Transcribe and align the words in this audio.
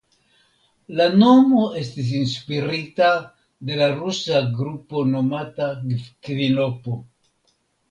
La 0.99 1.05
nomo 1.23 1.65
estis 1.81 2.09
inspirita 2.21 3.11
de 3.71 3.79
la 3.83 3.91
rusa 4.01 4.43
grupo 4.57 5.05
nomata 5.13 5.71
kvinopo. 6.27 6.99